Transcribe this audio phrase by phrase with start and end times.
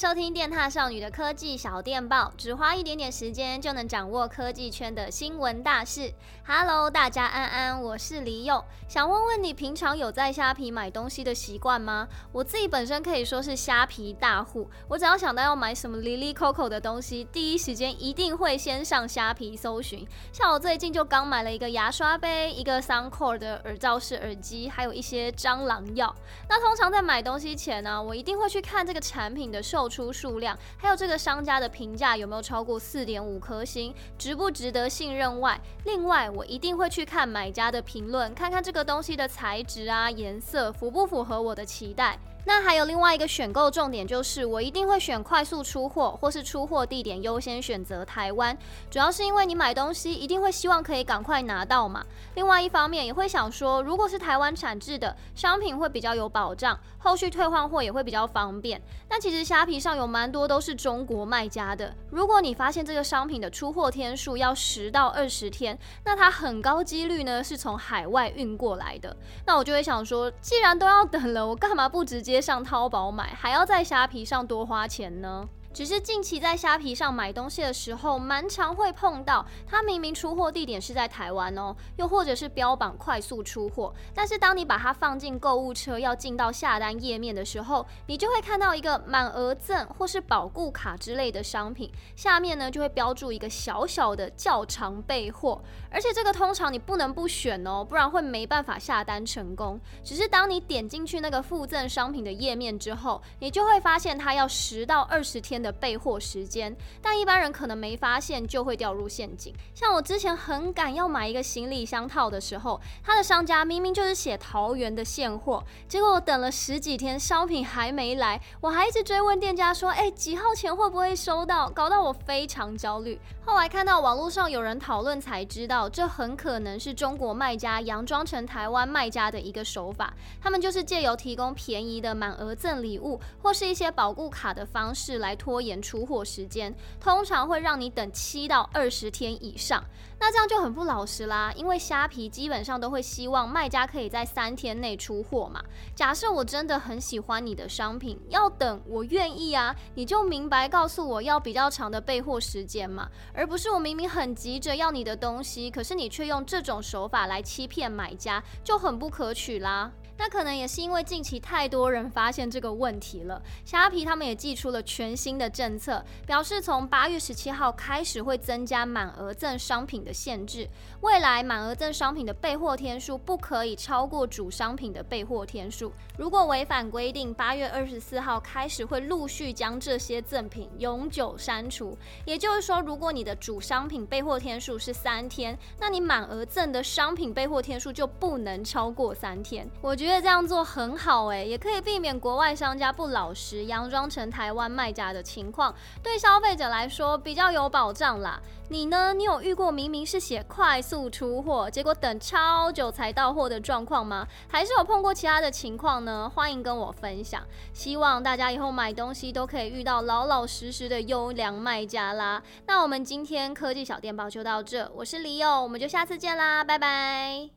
[0.00, 6.14] 收听电踏少女的科技小电报，只花一点点时间就能掌握科技圈的新闻大事。
[6.46, 12.08] Hello，大家安安，我是李勇，想问问你平常有在虾皮买东西的习惯吗？
[12.32, 20.08] 我自己本身可以说是虾皮大户，我只要想到要买什么哩哩扣扣的东西，第一时间一定会先上虾皮搜寻。
[20.32, 26.16] 像我最近就刚买了一个牙刷杯，一个 Soundcore 的耳罩式耳机，还有一些蟑螂药。
[26.48, 42.16] 那通常在买东西前呢、我一定会去看这个产品的售出数量，还有这个商家的评价有没有超过四点五颗星，值不值得信任外，另外我一定会去看买家的评论，看看这个东西的材质啊、颜色符不符合我的期待。
[42.44, 48.56] 那还有另外一个选购重点，就是我一定会选快速出货，或是出货地点优先选择台湾，
[48.90, 52.04] 主要是因为你买东西一定会希望可以赶快拿到嘛。
[52.34, 58.80] 另外一方面也会想说，如果是台湾产制的商品会比较有保障，后续退换货也会比较方便。
[59.08, 69.16] 但其实虾皮上有蛮多都是中国卖家的，如果你发现这个商品的出货天数要十到二十天，那它很高几率呢是从海外运过来的。
[69.46, 75.48] 那我就会想说，既然都要等了，我干嘛不直接接上淘宝买，还要在虾皮上多花钱呢？
[75.72, 99.80] 只是近期在虾皮上买东西的时候，蛮常会碰到，它明明出货地点是在台湾哦，又或者是标榜快速出货，但是当你把它放进购物车要进到下单页面的时候，你就会看到一个满额赠或是保固卡之类的商品，下面呢就会标注一个小小的较长备货，而且这个通常你不能不选哦，不然会没办法下单成功。
[100.02, 109.54] 只是当你点进去那个附赠商品的页面之后，你就会发现它要十到二十天的备货时间，但一般人可能没发现就会掉入陷阱。
[109.74, 123.18] 像我之前很赶要买一个行李箱套的时候，他的商家明明就是写桃园的现货，结果我等了十几天，商品还没来，我还一直追问店家说：“哎，几号钱会不会收到？”搞到我非常焦虑。
[123.46, 130.12] 后来看到网络上有人讨论，才知道这很可能是中国卖家佯装成台湾卖家的一个手法。
[130.40, 139.82] 他们就是借由提供便宜的满额赠礼物或是一些保固卡的方式来拖拖延出货时间，通常会让你等七到二十天以上，
[140.20, 141.52] 那这样就很不老实啦。
[141.56, 145.60] 因为虾皮基本上都会希望卖家可以在三天内出货嘛。
[145.92, 159.90] 假设我真的很喜欢你的商品，要等我愿意啊，你就明白告诉我要比较长的备货时间嘛，而不是我明明很急着要你的东西，可是你却用这种手法来欺骗买家，就很不可取啦。
[160.20, 170.68] 那可能也是因为近期太多人发现这个问题了，虾皮他们也寄出了全新的政策，表示从八月十七号开始会增加满额赠商品的限制，
[171.00, 181.96] 未来满额赠商品的备货天数不可以超过主商品的备货天数，如果违反规定，八月二十四号开始会陆续将这些赠品永久删除。
[182.26, 189.66] 也就是说，如果你的主商品备货天数是三天，那你满额赠的商品备货天数就不能超过三天。
[189.80, 190.09] 我觉。
[190.10, 195.72] 觉得这样做很好诶，也可以避免国外商家不老实，佯装成台湾卖家的情况，
[196.02, 198.40] 对消费者来说比较有保障啦。
[198.70, 199.14] 你呢？
[199.14, 204.26] 你有遇过明明是写快速出货，结果等超久才到货的状况吗？
[204.48, 206.28] 还是有碰过其他的情况呢？
[206.34, 207.40] 欢迎跟我分享。
[207.72, 212.42] 希望大家以后买东西都可以遇到老老实实的优良卖家啦。
[212.66, 217.50] 那我们今天科技小电报就到这，我是李友，我们就下次见啦，拜拜。